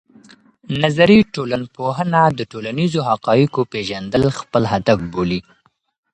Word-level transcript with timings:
نظري 0.83 1.17
ټولنپوهنه 1.33 2.21
د 2.37 2.39
ټولنیزو 2.51 2.99
حقایقو 3.09 3.61
پېژندل 3.71 4.23
خپل 4.39 4.63
هدف 4.73 4.99
بولي. 5.13 5.39